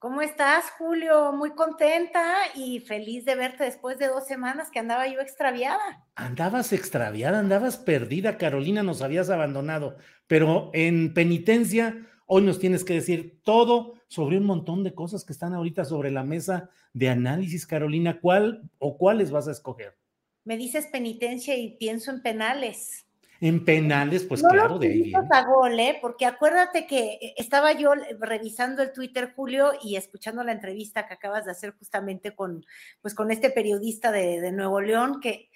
[0.00, 1.32] ¿Cómo estás, Julio?
[1.32, 6.06] Muy contenta y feliz de verte después de dos semanas que andaba yo extraviada.
[6.14, 9.96] Andabas extraviada, andabas perdida, Carolina, nos habías abandonado,
[10.28, 15.32] pero en penitencia, hoy nos tienes que decir todo sobre un montón de cosas que
[15.32, 18.20] están ahorita sobre la mesa de análisis, Carolina.
[18.20, 19.98] ¿Cuál o cuáles vas a escoger?
[20.44, 23.07] Me dices penitencia y pienso en penales.
[23.40, 25.28] En penales, pues no claro, de ahí viene.
[25.30, 25.98] a gol, ¿eh?
[26.00, 31.14] Porque acuérdate que eh, estaba yo revisando el Twitter, Julio, y escuchando la entrevista que
[31.14, 32.66] acabas de hacer justamente con,
[33.00, 35.50] pues, con este periodista de, de Nuevo León, que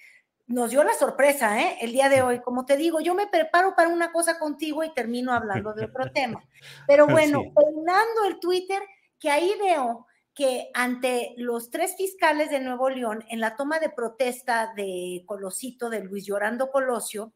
[0.47, 1.77] nos dio la sorpresa, ¿eh?
[1.81, 2.39] El día de hoy.
[2.41, 6.11] Como te digo, yo me preparo para una cosa contigo y termino hablando de otro
[6.13, 6.43] tema.
[6.87, 8.81] Pero bueno, terminando el Twitter,
[9.19, 13.89] que ahí veo que ante los tres fiscales de Nuevo León, en la toma de
[13.89, 17.33] protesta de Colosito, de Luis Llorando Colosio,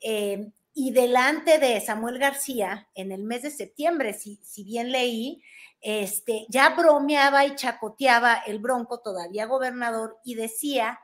[0.00, 5.42] eh, y delante de Samuel García, en el mes de septiembre, si, si bien leí,
[5.80, 11.00] este, ya bromeaba y chacoteaba el Bronco, todavía gobernador, y decía,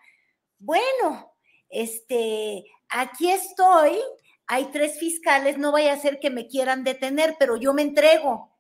[0.59, 1.33] bueno,
[1.69, 3.99] este, aquí estoy,
[4.47, 8.51] hay tres fiscales, no vaya a ser que me quieran detener, pero yo me entrego.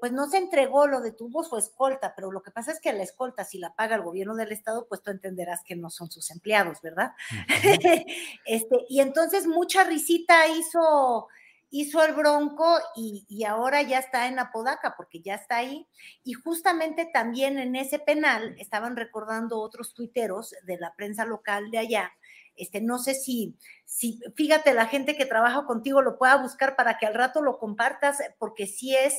[0.00, 3.02] Pues no se entregó, lo detuvo su escolta, pero lo que pasa es que la
[3.02, 6.30] escolta, si la paga el gobierno del estado, pues tú entenderás que no son sus
[6.30, 7.12] empleados, ¿verdad?
[8.44, 11.28] este, y entonces mucha risita hizo,
[11.70, 15.86] hizo el Bronco y, y ahora ya está en Apodaca, porque ya está ahí.
[16.24, 21.78] Y justamente también en ese penal estaban recordando otros tuiteros de la prensa local de
[21.78, 22.12] allá.
[22.56, 23.54] Este, no sé si,
[23.84, 27.58] si, fíjate, la gente que trabaja contigo lo pueda buscar para que al rato lo
[27.58, 29.14] compartas, porque sí es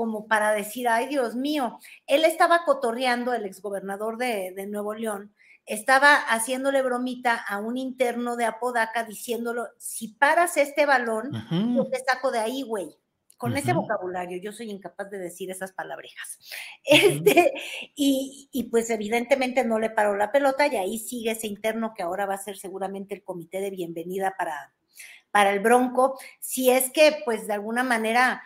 [0.00, 5.34] como para decir, ay Dios mío, él estaba cotorreando, el exgobernador de, de Nuevo León,
[5.66, 11.32] estaba haciéndole bromita a un interno de Apodaca diciéndolo, si paras este balón,
[11.76, 12.96] yo te saco de ahí, güey.
[13.36, 16.38] Con ese vocabulario, yo soy incapaz de decir esas palabrejas.
[16.84, 17.52] Este,
[17.94, 22.02] y, y pues evidentemente no le paró la pelota y ahí sigue ese interno que
[22.02, 24.72] ahora va a ser seguramente el comité de bienvenida para,
[25.30, 28.42] para el Bronco, si es que pues de alguna manera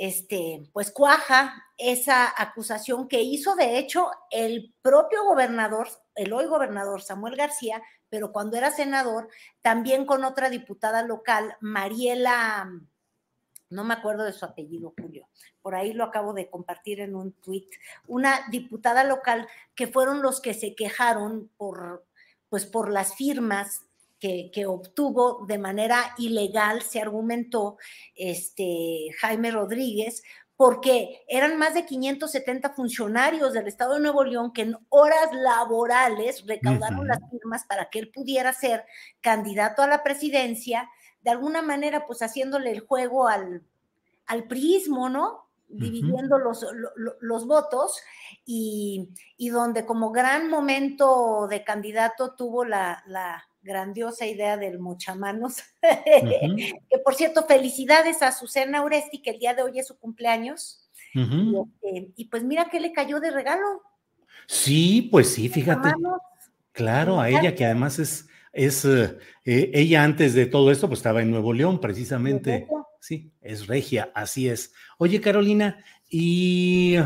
[0.00, 7.02] este, pues cuaja esa acusación que hizo de hecho el propio gobernador, el hoy gobernador
[7.02, 9.28] Samuel García, pero cuando era senador,
[9.60, 12.70] también con otra diputada local, Mariela,
[13.68, 15.28] no me acuerdo de su apellido, Julio,
[15.60, 17.70] por ahí lo acabo de compartir en un tuit,
[18.06, 22.06] una diputada local que fueron los que se quejaron por,
[22.48, 23.84] pues por las firmas
[24.20, 27.78] que, que, obtuvo de manera ilegal, se argumentó,
[28.14, 30.22] este, Jaime Rodríguez,
[30.60, 36.44] porque eran más de 570 funcionarios del Estado de Nuevo León que en horas laborales
[36.46, 37.06] recaudaron uh -huh.
[37.06, 38.84] las firmas para que él pudiera ser
[39.22, 40.86] candidato a la presidencia,
[41.22, 43.62] de alguna manera, pues haciéndole el juego al,
[44.26, 45.46] al prismo, ¿no?
[45.66, 46.44] dividiendo uh -huh.
[46.44, 47.98] los, los, los, votos
[48.44, 49.08] y,
[49.38, 55.86] y, donde como gran momento de candidato tuvo la, la grandiosa idea del mochamanos, uh
[55.86, 56.80] -huh.
[56.88, 60.90] que por cierto, felicidades a Susana Uresti, que el día de hoy es su cumpleaños,
[61.14, 61.70] uh -huh.
[61.82, 63.82] y, y, pues mira qué le cayó de regalo.
[64.46, 65.92] Sí, pues sí, fíjate.
[66.72, 71.22] Claro, a ella que además es, es eh, ella antes de todo esto, pues estaba
[71.22, 72.66] en Nuevo León, precisamente.
[73.00, 74.72] Sí, es regia, así es.
[74.98, 76.96] Oye, Carolina, y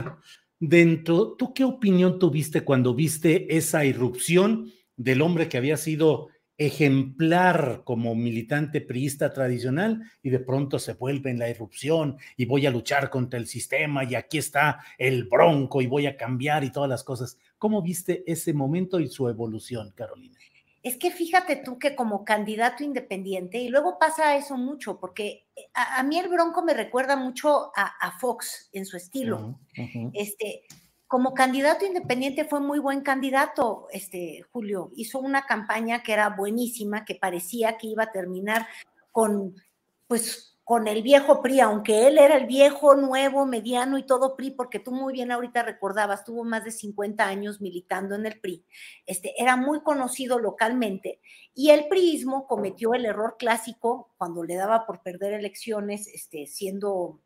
[0.58, 7.82] dentro, ¿tú qué opinión tuviste cuando viste esa irrupción del hombre que había sido ejemplar
[7.84, 12.70] como militante priista tradicional y de pronto se vuelve en la irrupción y voy a
[12.70, 16.88] luchar contra el sistema y aquí está el bronco y voy a cambiar y todas
[16.88, 17.38] las cosas.
[17.58, 20.38] ¿Cómo viste ese momento y su evolución, Carolina?
[20.84, 26.02] Es que fíjate tú que como candidato independiente, y luego pasa eso mucho, porque a,
[26.02, 29.58] mí el Bronco me recuerda mucho a, Fox en su estilo.
[30.12, 30.64] Este,
[31.14, 34.90] como candidato independiente fue muy buen candidato, este Julio.
[34.96, 38.66] Hizo una campaña que era buenísima, que parecía que iba a terminar
[39.12, 39.54] con,
[40.08, 44.50] pues, con el viejo PRI, aunque él era el viejo, nuevo, mediano y todo PRI,
[44.50, 48.64] porque tú muy bien ahorita recordabas, tuvo más de 50 años militando en el PRI,
[49.06, 51.20] este, era muy conocido localmente
[51.54, 57.20] y el priismo cometió el error clásico cuando le daba por perder elecciones, este, siendo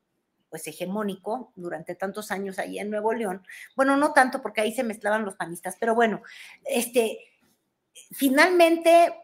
[0.51, 3.43] pues hegemónico durante tantos años ahí en Nuevo León.
[3.77, 6.23] Bueno, no tanto porque ahí se mezclaban los panistas, pero bueno,
[6.65, 7.19] este,
[8.13, 9.15] finalmente,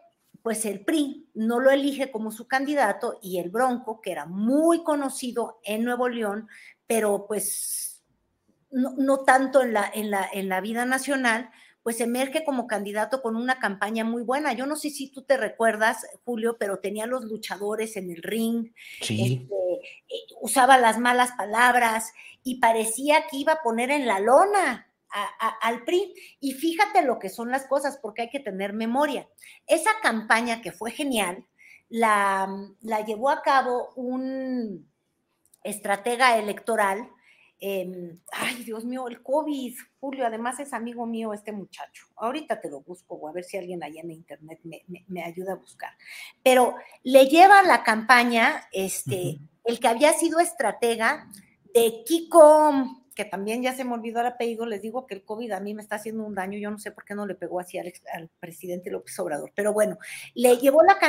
[0.41, 4.83] pues el PRI no lo elige como su candidato y el Bronco, que era muy
[4.83, 6.47] conocido en Nuevo León,
[6.87, 8.03] pero pues
[8.71, 11.49] no, no tanto en la, en, la, en la vida nacional,
[11.85, 14.53] pues emerge como candidato con una campaña muy buena.
[14.53, 18.73] Yo no sé si tú te recuerdas, Julio, pero tenía los luchadores en el ring,
[19.01, 19.45] este, eh,
[20.41, 22.11] usaba las malas palabras
[22.43, 24.91] y parecía que iba a poner en la lona
[25.61, 26.11] al PRI.
[26.39, 29.29] Y fíjate lo que son las cosas, porque hay que tener memoria.
[29.67, 31.45] Esa campaña que fue genial,
[31.87, 32.47] la,
[32.81, 34.91] la llevó a cabo un
[35.63, 37.11] estratega electoral
[37.67, 42.05] Em, ay, Dios mío, el COVID, Julio, además es amigo mío este muchacho.
[42.15, 44.59] Ahorita te lo busco, o a ver si alguien allá en internet
[45.07, 45.89] me, ayuda a buscar.
[46.43, 51.27] Pero le lleva la campaña, este, el que había sido estratega
[51.73, 55.51] de Kiko, que también ya se me olvidó el apellido, les digo que el COVID
[55.53, 57.59] a mí me está haciendo un daño, yo no sé por qué no le pegó
[57.59, 59.97] así al, presidente López Obrador, pero bueno,
[60.35, 60.99] le llevó la,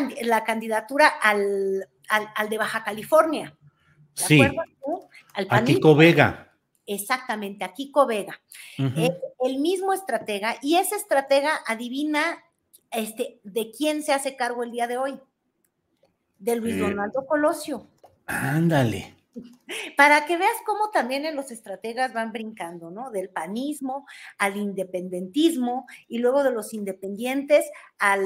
[0.43, 3.55] candidatura al, al de Baja California
[4.15, 4.41] sí.
[5.37, 6.46] a Kiko Vega.
[6.87, 8.41] Exactamente, a Kiko Vega.
[8.79, 12.45] el mismo estratega, y ese estratega adivina
[12.91, 15.21] este, de quién se hace cargo el día de hoy.
[16.39, 17.89] De Luis Donaldo eh, Colosio.
[18.27, 19.17] Ándale.
[19.97, 23.11] Para que veas cómo también en los estrategas van brincando, ¿no?
[23.11, 24.07] Del panismo
[24.39, 28.23] al independentismo y luego de los independientes al,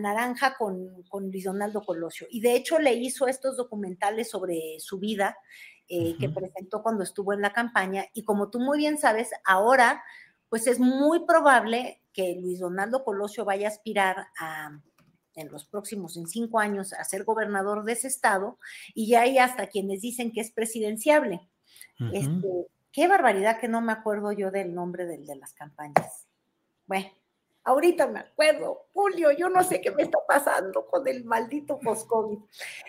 [0.00, 2.26] naranja con, con, Luis Donaldo Colosio.
[2.30, 5.36] Y de hecho le hizo estos documentales sobre su vida
[5.94, 8.06] eh, que presentó cuando estuvo en la campaña.
[8.14, 10.02] Y como tú muy bien sabes, ahora
[10.48, 14.80] pues es muy probable que Luis Donaldo Colosio vaya a aspirar a
[15.34, 18.58] en los próximos, en cinco años, a ser gobernador de ese estado,
[18.94, 21.46] y ya hay hasta quienes dicen que es presidenciable.
[22.12, 26.26] este, qué barbaridad que no me acuerdo yo del nombre del, de las campañas.
[26.86, 27.10] Bueno,
[27.64, 32.38] ahorita me acuerdo, Julio, yo no sé qué me está pasando con el maldito post-COVID.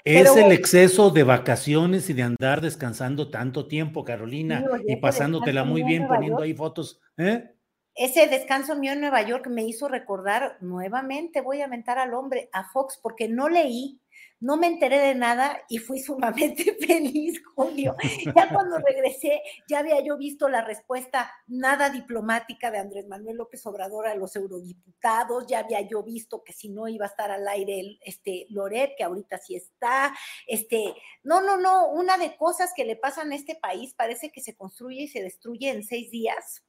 [0.04, 5.84] Es el exceso de vacaciones y de andar descansando tanto tiempo, Carolina, y pasándotela muy
[5.84, 7.00] bien poniendo ahí fotos.
[7.18, 7.53] ¿eh?
[7.96, 12.50] Ese descanso mío en Nueva York me hizo recordar nuevamente, voy a mentar al hombre,
[12.52, 14.02] a Fox, porque no leí,
[14.40, 17.96] no me enteré de nada y fui sumamente feliz, Julio.
[18.36, 23.66] Ya cuando regresé, ya había yo visto la respuesta nada diplomática de Andrés Manuel López
[23.68, 27.48] Obrador a los eurodiputados, ya había yo visto que si no iba a estar al
[27.48, 30.14] aire este Loret, que ahorita sí está,
[30.48, 34.42] este, no, no, no, una de cosas que le pasan a este país parece que
[34.42, 36.64] se construye y se destruye en seis días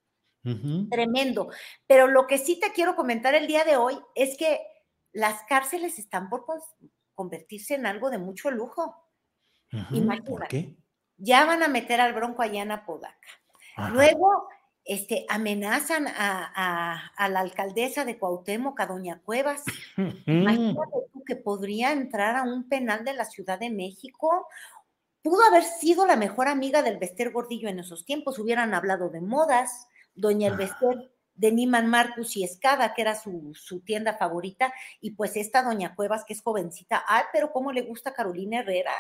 [0.91, 1.49] Tremendo.
[1.87, 4.61] Pero lo que sí te quiero comentar el día de hoy es que
[5.13, 6.45] las cárceles están por
[7.15, 8.95] convertirse en algo de mucho lujo.
[10.27, 10.77] ¿Por qué?
[11.17, 13.29] Ya van a meter al bronco allá en Apodaca.
[13.93, 14.49] Luego
[14.85, 19.63] este, amenazan a, la alcaldesa de Cuauhtémoc, a Doña Cuevas.
[20.27, 24.47] Imagínate tú que podría entrar a un penal de la Ciudad de México.
[25.23, 29.23] Pudo haber sido la mejor amiga del Bester Gordillo en esos tiempos, hubieran hablado de
[29.23, 33.53] modas Doña Elvester de Niman Marcus y Escada, que era su,
[33.85, 37.05] tienda favorita, y pues esta Doña Cuevas, que es jovencita.
[37.07, 38.93] Ay, pero cómo le gusta Carolina Herrera.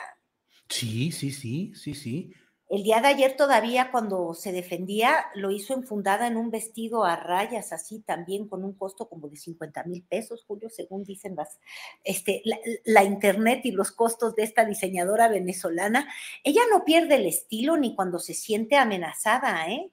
[0.68, 2.34] Sí, sí, sí, sí, sí.
[2.70, 7.14] El día de ayer todavía cuando se defendía lo hizo enfundada en un vestido a
[7.14, 11.60] rayas así también con un costo como de 50 mil pesos, Julio, según dicen las,
[12.02, 12.42] este,
[12.84, 16.08] la, internet y los costos de esta diseñadora venezolana.
[16.42, 19.92] Ella no pierde el estilo ni cuando se siente amenazada, ¿eh?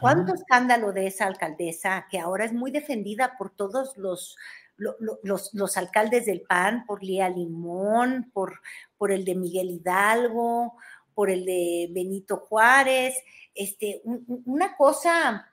[0.00, 4.36] ¿Cuánto escándalo de esa alcaldesa que ahora es muy defendida por todos los,
[4.76, 8.60] los, alcaldes del PAN, por Lía Limón, por,
[8.96, 10.76] por el de Miguel Hidalgo,
[11.14, 13.14] por el de Benito Juárez?
[13.54, 15.52] Este, una cosa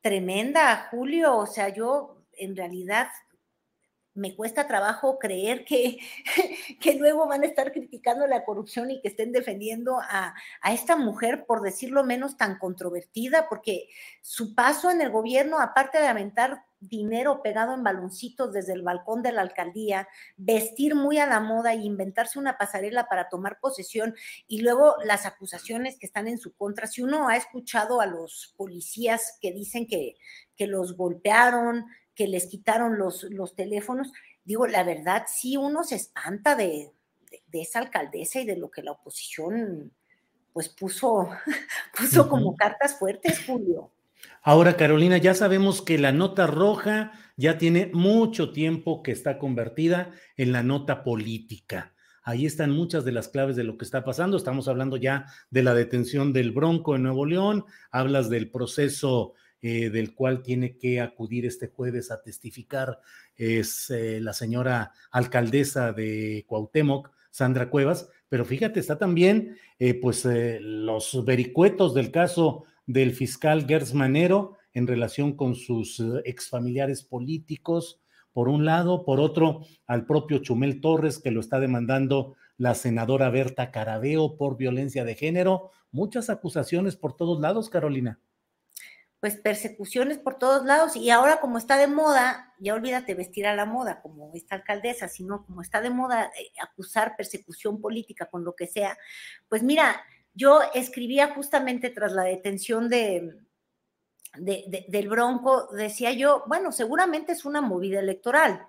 [0.00, 1.36] tremenda, Julio.
[1.36, 3.08] O sea, yo en realidad
[4.14, 5.98] me cuesta trabajo creer que,
[6.80, 10.96] que luego van a estar criticando la corrupción y que estén defendiendo a, a, esta
[10.96, 13.88] mujer, por decirlo menos, tan controvertida, porque
[14.20, 19.22] su paso en el gobierno, aparte de aventar dinero pegado en baloncitos desde el balcón
[19.22, 24.14] de la alcaldía, vestir muy a la moda e inventarse una pasarela para tomar posesión
[24.48, 26.88] y luego las acusaciones que están en su contra.
[26.88, 30.16] Si uno ha escuchado a los policías que dicen que,
[30.56, 34.12] que los golpearon, que les quitaron los, los teléfonos,
[34.44, 36.92] digo, la verdad, sí uno se espanta de,
[37.46, 39.92] de, esa alcaldesa y de lo que la oposición
[40.52, 41.30] pues puso,
[41.96, 43.90] puso como cartas fuertes, Julio.
[44.42, 50.12] Ahora, Carolina, ya sabemos que la nota roja ya tiene mucho tiempo que está convertida
[50.36, 51.94] en la nota política.
[52.24, 54.36] Ahí están muchas de las claves de lo que está pasando.
[54.36, 59.90] Estamos hablando ya de la detención del Bronco en Nuevo León, hablas del proceso eh,
[59.90, 62.98] del cual tiene que acudir este jueves a testificar,
[63.36, 70.26] es eh, la señora alcaldesa de Cuauhtémoc, Sandra Cuevas, pero fíjate, está también eh, pues
[70.26, 78.00] los vericuetos del caso del fiscal Gers Manero en relación con sus exfamiliares políticos,
[78.32, 83.30] por un lado, por otro, al propio Chumel Torres, que lo está demandando la senadora
[83.30, 85.70] Berta Carabeo por violencia de género.
[85.92, 88.18] Muchas acusaciones por todos lados, Carolina
[89.22, 93.54] pues persecuciones por todos lados y ahora como está de moda, ya olvídate vestir a
[93.54, 98.42] la moda como esta alcaldesa, sino como está de moda eh, acusar persecución política con
[98.42, 98.98] lo que sea,
[99.48, 100.02] pues mira,
[100.34, 103.32] yo escribía justamente tras la detención de,
[104.34, 108.66] del Bronco, decía yo, bueno, seguramente es una movida electoral,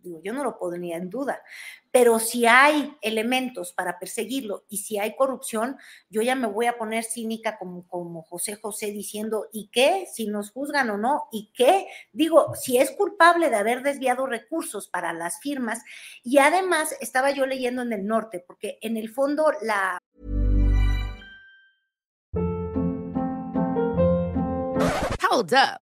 [0.00, 1.42] digo, yo no lo ponía en duda,
[1.92, 5.76] pero si hay elementos para perseguirlo y si hay corrupción,
[6.08, 10.06] yo ya me voy a poner cínica como, como José José diciendo, ¿y qué?
[10.10, 11.86] Si nos juzgan o no, ¿y qué?
[12.12, 15.82] Digo, si es culpable de haber desviado recursos para las firmas
[16.24, 19.98] y además estaba yo leyendo en el norte, porque en el fondo la...
[25.30, 25.81] Hold up.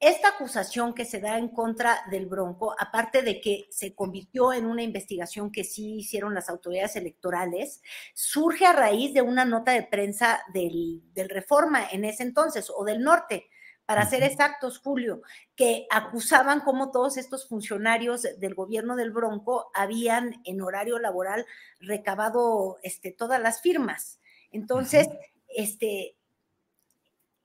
[0.00, 4.64] Esta acusación que se da en contra del Bronco, aparte de que se convirtió en
[4.64, 7.82] una investigación que sí hicieron las autoridades electorales,
[8.14, 13.02] surge a raíz de una nota de prensa del, Reforma en ese entonces, o del
[13.02, 13.50] Norte,
[13.84, 15.20] para ser exactos, Julio,
[15.54, 21.44] que acusaban como todos estos funcionarios del gobierno del Bronco habían en horario laboral
[21.78, 24.18] recabado este, todas las firmas.
[24.50, 25.08] Entonces,
[25.48, 26.16] este,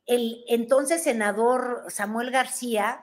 [0.06, 3.02] el entonces senador Samuel García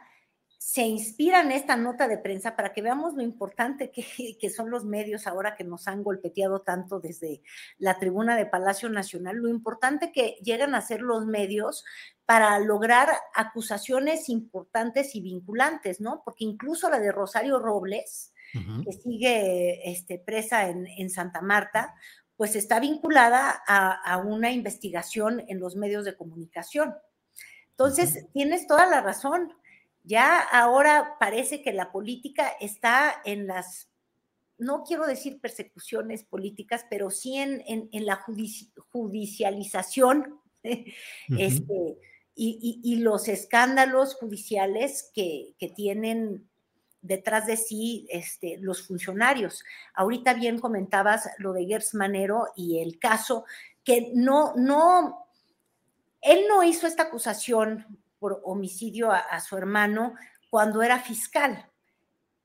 [0.64, 3.90] se inspira en esta nota de prensa para que veamos lo importante
[4.40, 7.42] que, son los medios ahora que nos han golpeteado tanto desde
[7.78, 11.84] la tribuna de Palacio Nacional, lo importante que llegan a ser los medios
[12.26, 16.22] para lograr acusaciones importantes y vinculantes, ¿no?
[16.24, 18.32] Porque incluso la de Rosario Robles,
[18.84, 21.94] que sigue este, presa en, en Santa Marta,
[22.36, 26.94] pues está vinculada a, una investigación en los medios de comunicación.
[27.70, 29.52] Entonces, tienes toda la razón.
[30.02, 33.88] Ya ahora parece que la política está en las,
[34.58, 38.24] no quiero decir persecuciones políticas, pero sí en, la
[38.90, 41.98] judicialización este,
[42.34, 46.48] y, los escándalos judiciales que, que tienen
[47.02, 49.64] detrás de sí este, los funcionarios.
[49.94, 53.44] Ahorita bien comentabas lo de Gers Manero y el caso
[53.84, 55.26] que no, no,
[56.20, 60.14] él no hizo esta acusación por homicidio a, su hermano
[60.48, 61.68] cuando era fiscal,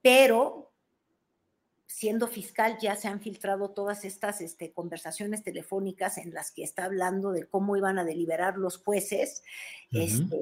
[0.01, 0.73] pero
[1.85, 6.85] siendo fiscal ya se han filtrado todas estas este, conversaciones telefónicas en las que está
[6.85, 9.43] hablando de cómo iban a deliberar los jueces,
[9.91, 10.39] este,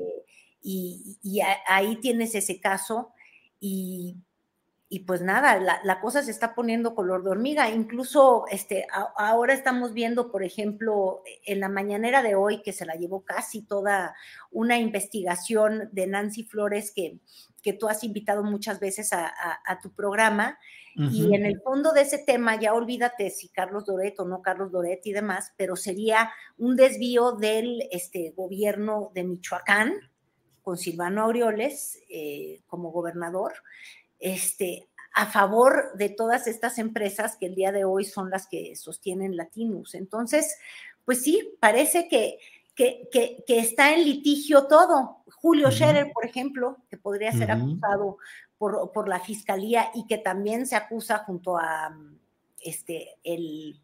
[0.61, 3.13] y, y ahí tienes ese caso
[3.65, 4.17] y
[4.87, 7.69] y pues nada, la, cosa se está poniendo color de hormiga.
[7.71, 8.85] Incluso este,
[9.17, 13.63] ahora estamos viendo, por ejemplo, en la mañanera de hoy, que se la llevó casi
[13.63, 14.15] toda
[14.51, 17.19] una investigación de Nancy Flores que,
[17.63, 20.59] que tú has invitado muchas veces a, tu programa.
[20.95, 24.71] Y en el fondo de ese tema, ya olvídate si Carlos Doret o no Carlos
[24.71, 29.93] Doret y demás, pero sería un desvío del este, gobierno de Michoacán
[30.65, 33.53] con Silvano Aureoles eh, como gobernador
[34.19, 38.75] este, a favor de todas estas empresas que el día de hoy son las que
[38.75, 39.93] sostienen Latinus.
[39.93, 40.57] Entonces,
[41.05, 42.39] pues sí, parece que,
[42.75, 45.23] que, que, está en litigio todo.
[45.35, 48.17] Julio Scherer, por ejemplo, que podría ser acusado
[48.57, 51.95] por, por, la fiscalía y que también se acusa junto a
[52.59, 53.79] este, el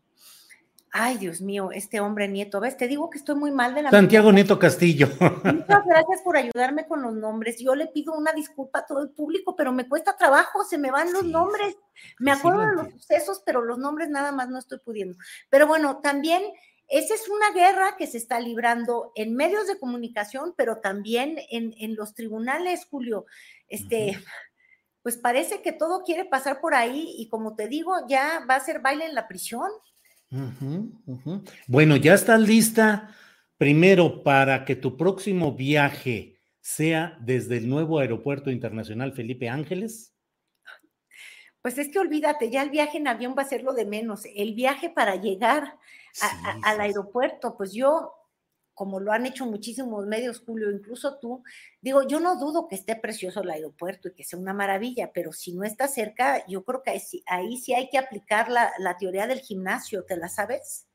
[0.94, 2.60] Ay, Dios mío, este hombre Nieto.
[2.60, 2.76] ¿Ves?
[2.76, 3.92] Te digo que estoy muy mal de la.
[3.92, 5.08] Santiago Nieto Castillo.
[5.20, 7.60] Muchas gracias por ayudarme con los nombres.
[7.60, 10.92] Yo le pido una disculpa a todo el público, pero me cuesta trabajo, se me
[10.92, 11.78] van los nombres.
[12.20, 15.18] Me acuerdo de los sucesos, pero los nombres nada más no estoy pudiendo.
[15.50, 16.44] Pero bueno, también
[16.90, 21.96] esa es una guerra que se está librando en medios de comunicación, pero también en,
[21.96, 23.26] los tribunales, Julio.
[23.70, 24.22] Este.
[25.04, 28.60] Pues parece que todo quiere pasar por ahí y como te digo, ya va a
[28.60, 29.72] ser baile en la prisión.
[31.68, 33.16] Bueno, ya estás lista
[33.58, 40.16] primero para que tu próximo viaje sea desde el nuevo aeropuerto internacional Felipe Ángeles.
[41.62, 44.24] Pues es que olvídate, ya el viaje en avión va a ser lo de menos.
[44.36, 45.78] El viaje para llegar
[46.64, 48.14] al aeropuerto, pues yo
[48.82, 51.44] como lo han hecho muchísimos medios, Julio, incluso tú,
[51.82, 55.34] digo, yo no dudo que esté precioso el aeropuerto y que sea una maravilla, pero
[55.34, 59.42] si no está cerca, yo creo que ahí, sí hay que aplicar la, teoría del
[59.42, 60.88] gimnasio, ¿te la sabes?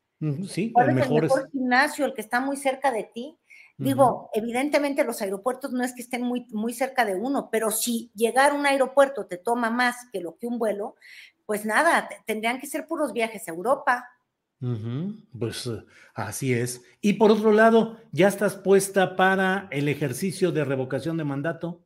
[0.49, 3.37] Sí, ¿Cuál es el mejor gimnasio, el que está muy cerca de ti?
[3.77, 8.11] Digo, evidentemente los aeropuertos no es que estén muy, muy cerca de uno, pero si
[8.15, 10.95] llegar a un aeropuerto te toma más que lo que un vuelo,
[11.45, 14.09] pues nada, tendrían que ser puros viajes a Europa,
[14.59, 15.83] pues eh,
[16.13, 16.83] así es.
[17.01, 21.83] Y por otro lado, ¿ya estás puesta para el ejercicio de revocación de mandato?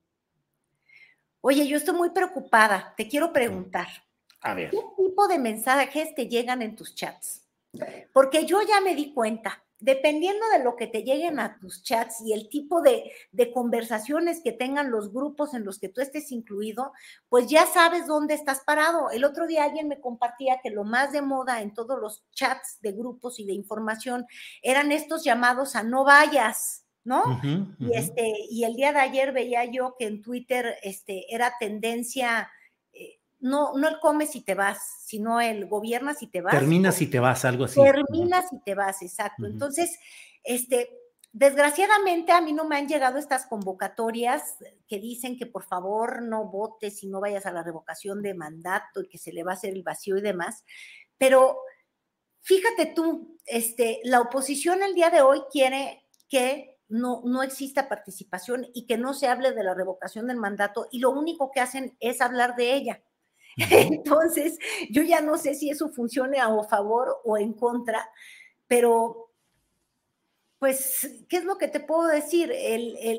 [1.42, 2.94] Oye, yo estoy muy preocupada.
[2.96, 3.88] Te quiero preguntar.
[4.42, 4.70] A ver.
[4.70, 7.48] ¿Qué tipo de mensajes te llegan en tus chats?
[8.14, 12.22] Porque yo ya me di cuenta dependiendo de lo que te lleguen a tus chats
[12.22, 13.11] y el tipo de,
[13.53, 16.94] conversaciones que tengan los grupos en los que tú estés incluido,
[17.27, 19.09] pues ya sabes dónde estás parado.
[19.09, 22.79] El otro día alguien me compartía que lo más de moda en todos los chats
[22.81, 24.25] de grupos y de información
[24.61, 26.85] eran estos llamados a no vayas.
[27.03, 27.41] ¿No?
[27.79, 32.48] Y este, y el día de ayer veía yo que en Twitter este, era tendencia
[33.42, 36.54] no, no el comes y te vas, sino el gobiernas y te vas.
[36.54, 37.82] Terminas y te vas, algo así.
[37.82, 39.48] Terminas y te vas, exacto.
[39.48, 40.00] Entonces,
[40.44, 40.90] este,
[41.34, 46.46] desgraciadamente a mí no me han llegado estas convocatorias que dicen que por favor no
[46.46, 49.56] votes y no vayas a la revocación de mandato y que se le va a
[49.56, 50.64] hacer el vacío y demás,
[51.18, 51.58] pero
[52.42, 58.68] fíjate tú, este, la oposición el día de hoy quiere que no, no exista participación
[58.74, 61.96] y que no se hable de la revocación del mandato y lo único que hacen
[62.00, 63.01] es hablar de ella.
[63.70, 64.57] Entonces,
[64.90, 68.09] yo ya no sé si eso funcione a favor o en contra,
[68.68, 69.31] pero
[70.59, 72.51] pues, ¿qué es lo que te puedo decir?
[72.51, 73.14] El,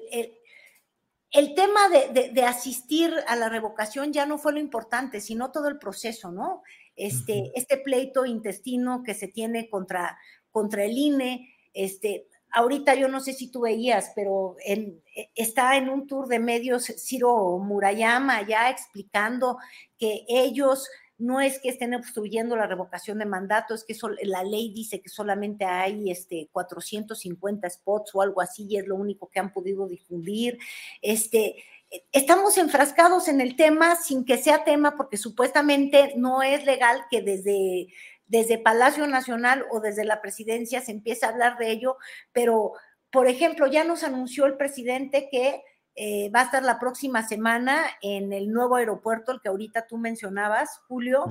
[1.56, 6.30] tema de, asistir a la revocación ya no fue lo importante, sino todo el proceso,
[6.30, 6.62] ¿no?
[6.94, 10.18] Este, este pleito intestino que se tiene contra,
[10.52, 15.00] contra el INE, este, ahorita yo no sé si tú veías, pero e,
[15.34, 19.58] está en un tour de medios Ciro Murayama ya explicando
[19.98, 20.88] que ellos
[21.18, 25.08] no es que estén obstruyendo la revocación de mandato, es que la ley dice que
[25.08, 29.86] solamente hay este 450 spots o algo así y es lo único que han podido
[29.86, 30.58] difundir.
[31.00, 31.62] Este,
[32.10, 37.22] estamos enfrascados en el tema sin que sea tema porque supuestamente no es legal que
[37.22, 37.86] desde
[38.32, 41.98] desde Palacio Nacional o desde la presidencia se empieza a hablar de ello,
[42.32, 42.72] pero,
[43.10, 45.62] por ejemplo, ya nos anunció el presidente que
[45.94, 49.98] eh, va a estar la próxima semana en el nuevo aeropuerto, el que ahorita tú
[49.98, 51.26] mencionabas, Julio,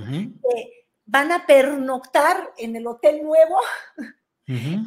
[1.05, 3.57] van a pernoctar en el hotel nuevo.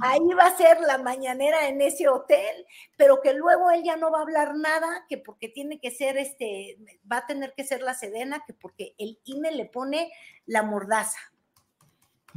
[0.03, 4.13] Ahí va a ser la mañanera en ese hotel, pero que luego él ya no
[4.13, 6.77] va a hablar nada, que porque tiene que ser este,
[7.11, 10.13] va a tener que ser la sedena, que porque el INE le pone
[10.45, 11.19] la mordaza.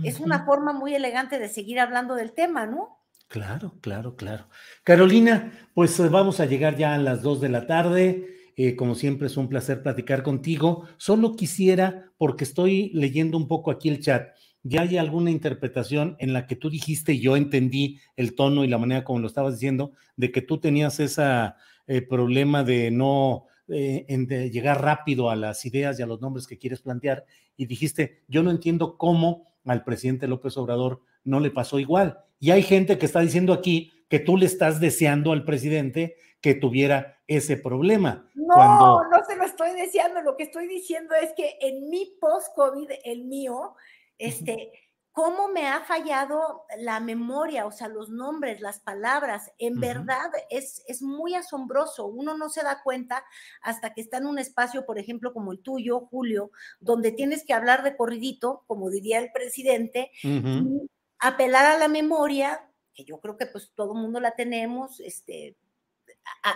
[0.03, 2.99] Es una forma muy elegante de seguir hablando del tema, ¿no?
[3.27, 4.47] Claro, claro, claro.
[4.83, 8.37] Carolina, pues eh, vamos a llegar ya a las dos de la tarde.
[8.55, 10.87] Eh, como siempre es un placer platicar contigo.
[10.97, 14.29] Solo quisiera, porque estoy leyendo un poco aquí el chat,
[14.63, 18.77] ya hay alguna interpretación en la que tú dijiste, yo entendí el tono y la
[18.77, 21.53] manera como lo estabas diciendo, de que tú tenías ese
[21.87, 26.47] eh, problema de no eh, en llegar rápido a las ideas y a los nombres
[26.47, 31.51] que quieres plantear y dijiste, yo no entiendo cómo al presidente López Obrador no le
[31.51, 32.19] pasó igual.
[32.39, 36.55] Y hay gente que está diciendo aquí que tú le estás deseando al presidente que
[36.55, 38.27] tuviera ese problema.
[38.35, 42.89] No, no se lo estoy deseando, lo que estoy diciendo es que en mi post-COVID,
[43.03, 43.75] el mío,
[44.17, 44.71] este
[45.17, 49.51] cómo me ha fallado la memoria, o sea, los nombres, las palabras.
[49.57, 52.05] En verdad es, es muy asombroso.
[52.05, 53.25] Uno no se da cuenta
[53.63, 57.53] hasta que está en un espacio, por ejemplo, como el tuyo, Julio, donde tienes que
[57.53, 63.37] hablar de corridito, como diría el presidente, y apelar a la memoria, que yo creo
[63.37, 65.57] que pues todo el mundo la tenemos, este,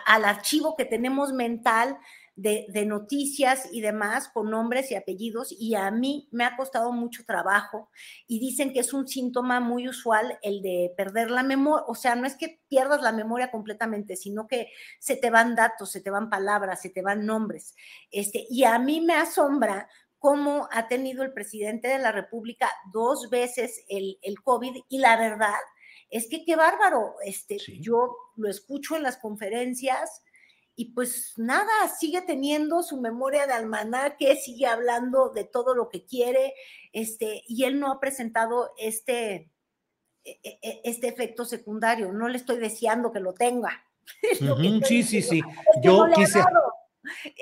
[0.06, 1.98] al archivo que tenemos mental
[2.36, 7.24] de, noticias y demás con nombres y apellidos y a mí me ha costado mucho
[7.26, 7.90] trabajo
[8.28, 12.16] y dicen que es un síntoma muy usual el de perder la memoria, o sea,
[12.16, 16.10] no es que pierdas la memoria completamente, sino que se te van datos, se te
[16.10, 17.76] van palabras, se te van nombres.
[18.12, 23.30] Este, y a mí me asombra cómo ha tenido el presidente de la República dos
[23.30, 25.60] veces el, el COVID y la verdad
[26.12, 30.22] es que qué bárbaro, este, yo lo escucho en las conferencias,
[30.82, 36.08] y pues nada, sigue teniendo su memoria de almanaque, sigue hablando de todo lo que
[36.08, 36.56] quiere,
[36.92, 39.52] este, y él no ha presentado este,
[40.24, 42.12] e, e, e, este efecto secundario.
[42.12, 43.86] No le estoy deseando que lo tenga.
[44.88, 45.42] sí, sí, sí.
[45.84, 46.44] Yo quise.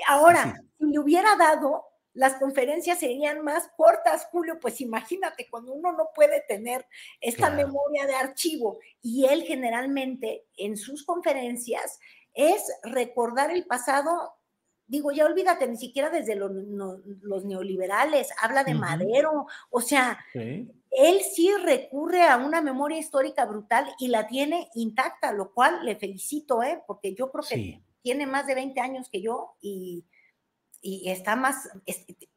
[0.06, 5.92] Ahora, si le hubiera dado, las conferencias serían más cortas, Julio, pues imagínate cuando uno
[5.92, 6.86] no puede tener
[7.22, 12.00] esta memoria de archivo y él generalmente en sus conferencias
[12.34, 14.34] es recordar el pasado.
[14.86, 21.52] Digo, ya olvídate, ni siquiera desde los, neoliberales, habla de Madero, o sea, él sí
[21.62, 26.82] recurre a una memoria histórica brutal y la tiene intacta, lo cual le felicito, ¿eh?
[26.88, 30.04] porque yo creo que tiene más de 20 años que yo y,
[30.82, 31.68] está más,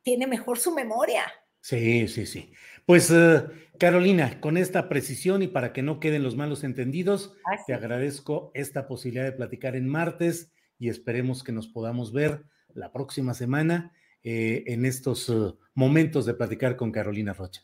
[0.03, 1.23] tiene mejor su memoria.
[1.62, 2.53] Sí, sí, sí.
[2.86, 3.43] Pues eh,
[3.80, 8.88] Carolina, con esta precisión y para que no queden los malos entendidos, te agradezco esta
[8.88, 12.43] posibilidad de platicar en martes y esperemos que nos podamos ver
[12.74, 13.93] la próxima semana
[14.24, 17.62] eh, en estos eh, momentos de platicar con Carolina Rocha.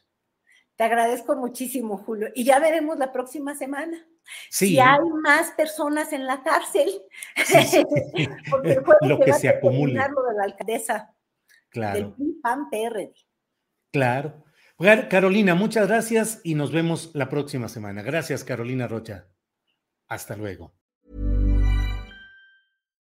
[0.75, 2.29] Te agradezco muchísimo, Julio.
[2.33, 4.07] Y ya veremos la próxima semana.
[4.49, 6.89] Si hay más personas en la cárcel,
[8.49, 9.93] porque lo que se, acumule.
[9.93, 11.13] Lo de la alcaldesa
[11.69, 12.15] claro.
[12.17, 13.13] del.
[13.91, 14.45] Claro.
[14.79, 18.01] Carolina, muchas gracias y nos vemos la próxima semana.
[18.01, 19.25] Gracias, Carolina Rocha.
[20.07, 20.71] Hasta luego.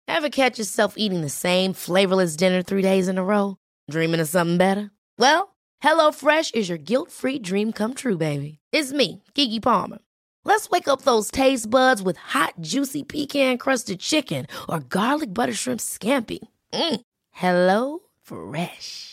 [0.07, 3.55] Ever catch yourself eating the same flavorless dinner three days in a row?
[3.89, 4.91] Dreaming of something better?
[5.17, 8.59] Well, HelloFresh is your guilt-free dream come true, baby.
[8.71, 9.99] It's me, Kiki Palmer.
[10.45, 15.79] Let's wake up those taste buds with hot, juicy pecan-crusted chicken or garlic butter shrimp
[15.79, 16.39] scampi.
[16.73, 17.01] Mm.
[17.31, 19.12] Hello Fresh.